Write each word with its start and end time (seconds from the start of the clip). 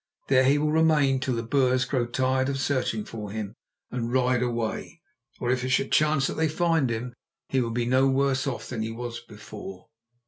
There 0.29 0.45
he 0.45 0.57
will 0.57 0.71
remain 0.71 1.19
till 1.19 1.35
the 1.35 1.43
Boers 1.43 1.85
grow 1.85 2.07
tired 2.07 2.49
of 2.49 2.59
searching 2.59 3.05
for 3.05 3.29
him 3.29 3.53
and 3.91 4.11
ride 4.11 4.41
away. 4.41 4.99
Or 5.39 5.51
if 5.51 5.63
it 5.63 5.69
should 5.69 5.91
chance 5.91 6.25
that 6.25 6.37
they 6.37 6.47
find 6.49 6.89
him, 6.89 7.13
he 7.49 7.61
will 7.61 7.69
be 7.69 7.85
no 7.85 8.07
worse 8.07 8.47
off 8.47 8.67
than 8.67 8.81
he 8.81 8.89
was 8.91 9.19
before." 9.19 9.89